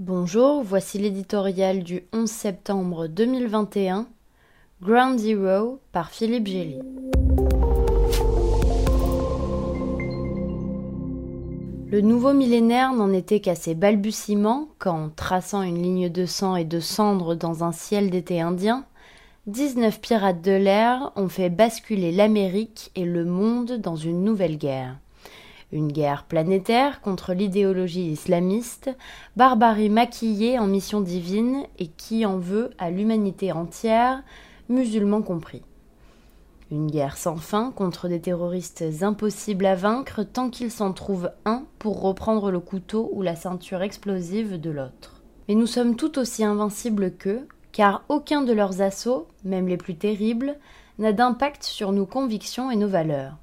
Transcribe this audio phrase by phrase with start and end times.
[0.00, 4.06] Bonjour, voici l'éditorial du 11 septembre 2021,
[4.80, 6.78] Ground Zero par Philippe Gély.
[11.90, 16.64] Le nouveau millénaire n'en était qu'à ses balbutiements quand, traçant une ligne de sang et
[16.64, 18.84] de cendres dans un ciel d'été indien,
[19.48, 24.94] 19 pirates de l'air ont fait basculer l'Amérique et le monde dans une nouvelle guerre.
[25.70, 28.90] Une guerre planétaire contre l'idéologie islamiste,
[29.36, 34.22] barbarie maquillée en mission divine et qui en veut à l'humanité entière,
[34.70, 35.62] musulmans compris.
[36.70, 41.64] Une guerre sans fin contre des terroristes impossibles à vaincre tant qu'ils s'en trouvent un
[41.78, 45.22] pour reprendre le couteau ou la ceinture explosive de l'autre.
[45.48, 49.96] Mais nous sommes tout aussi invincibles qu'eux, car aucun de leurs assauts, même les plus
[49.96, 50.56] terribles,
[50.98, 53.36] n'a d'impact sur nos convictions et nos valeurs.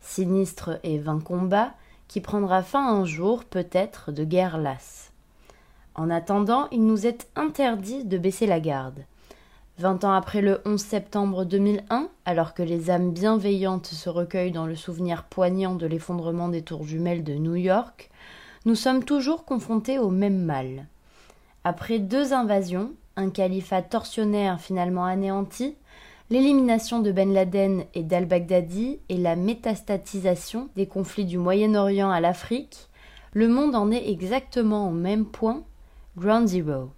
[0.00, 1.74] Sinistre et vain combat,
[2.08, 5.12] qui prendra fin un jour, peut-être, de guerre lasse.
[5.94, 9.04] En attendant, il nous est interdit de baisser la garde.
[9.78, 14.66] Vingt ans après le 11 septembre 2001, alors que les âmes bienveillantes se recueillent dans
[14.66, 18.10] le souvenir poignant de l'effondrement des tours jumelles de New York,
[18.64, 20.86] nous sommes toujours confrontés au même mal.
[21.62, 25.76] Après deux invasions, un califat tortionnaire finalement anéanti,
[26.30, 32.88] l'élimination de Ben Laden et d'al-Baghdadi et la métastatisation des conflits du Moyen-Orient à l'Afrique,
[33.32, 35.62] le monde en est exactement au même point,
[36.16, 36.90] Ground Zero.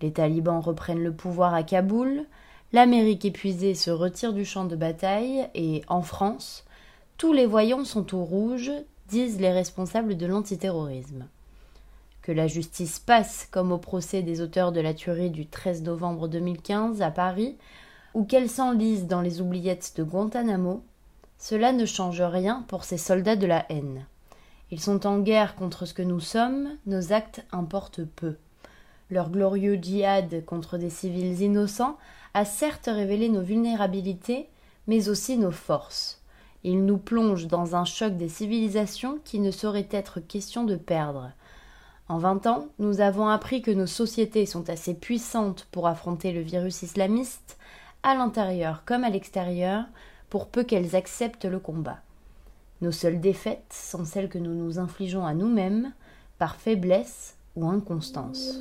[0.00, 2.26] Les talibans reprennent le pouvoir à Kaboul,
[2.72, 6.64] l'Amérique épuisée se retire du champ de bataille et, en France,
[7.16, 8.70] tous les voyants sont au rouge,
[9.08, 11.26] disent les responsables de l'antiterrorisme.
[12.22, 16.28] Que la justice passe comme au procès des auteurs de la tuerie du 13 novembre
[16.28, 17.56] 2015 à Paris,
[18.14, 20.82] ou qu'elle s'enlise dans les oubliettes de Guantanamo,
[21.38, 24.06] cela ne change rien pour ces soldats de la haine.
[24.70, 28.36] Ils sont en guerre contre ce que nous sommes, nos actes importent peu.
[29.10, 31.96] Leur glorieux djihad contre des civils innocents
[32.34, 34.48] a certes révélé nos vulnérabilités,
[34.86, 36.20] mais aussi nos forces.
[36.64, 41.30] Il nous plonge dans un choc des civilisations qui ne saurait être question de perdre.
[42.08, 46.40] En vingt ans, nous avons appris que nos sociétés sont assez puissantes pour affronter le
[46.40, 47.58] virus islamiste,
[48.02, 49.84] à l'intérieur comme à l'extérieur,
[50.30, 52.00] pour peu qu'elles acceptent le combat.
[52.80, 55.92] Nos seules défaites sont celles que nous nous infligeons à nous-mêmes,
[56.38, 58.60] par faiblesse ou inconstance.